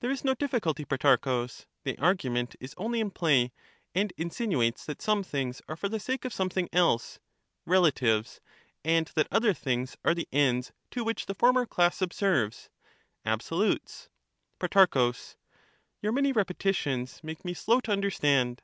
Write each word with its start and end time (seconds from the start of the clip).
There 0.00 0.10
is 0.10 0.24
no 0.24 0.32
difficulty, 0.32 0.86
Protarchus; 0.86 1.66
the 1.84 1.98
argument 1.98 2.56
is 2.58 2.72
only 2.78 3.00
in 3.00 3.10
play, 3.10 3.52
and 3.94 4.14
insinuates 4.16 4.86
that 4.86 5.02
some 5.02 5.22
things 5.22 5.60
are 5.68 5.76
for 5.76 5.90
the 5.90 6.00
sake 6.00 6.24
of 6.24 6.32
something 6.32 6.70
else 6.72 7.18
(relatives), 7.66 8.40
and 8.82 9.08
that 9.14 9.28
other 9.30 9.52
things 9.52 9.94
are 10.06 10.14
the 10.14 10.26
ends 10.32 10.72
to 10.92 11.04
which 11.04 11.26
the 11.26 11.34
former 11.34 11.66
class 11.66 11.98
subserve 11.98 12.70
(absolutes). 13.26 14.08
Pro. 14.58 15.12
Your 16.00 16.12
many 16.12 16.32
repetitions 16.32 17.20
make 17.22 17.44
me 17.44 17.52
slow 17.52 17.80
to 17.80 17.92
understand. 17.92 18.62